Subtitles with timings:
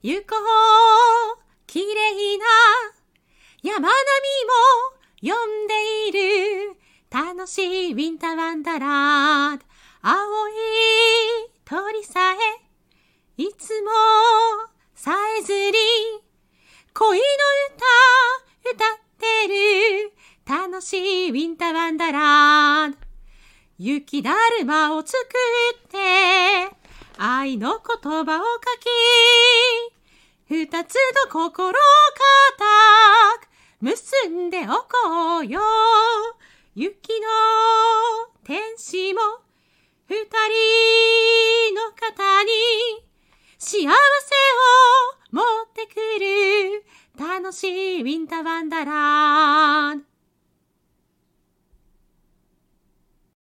[0.00, 0.36] 行こ
[1.36, 2.44] う綺麗な。
[3.62, 3.94] 山並
[5.20, 6.76] みも呼んでいる。
[7.10, 9.60] 楽しいウィンターワンダラー。
[10.02, 10.52] 青い
[11.64, 12.36] 鳥さえ
[13.42, 13.90] いつも
[14.94, 15.72] さえずり
[16.94, 17.24] 恋の
[17.74, 20.12] 歌歌ってる。
[20.46, 20.96] 楽し
[21.26, 22.96] いウィンターワンダラー。
[23.78, 24.30] 雪だ
[24.60, 26.37] るまを作って。
[27.48, 28.60] 愛の言葉を書
[30.50, 33.48] き二つの心を固く
[33.80, 35.60] 結んでおこうよ。
[36.74, 37.26] 雪の
[38.44, 39.20] 天使も
[40.08, 42.50] 二人の方に
[43.58, 43.92] 幸せを
[45.32, 46.84] 持ってくる
[47.18, 50.17] 楽しいウィンターワンダーラン。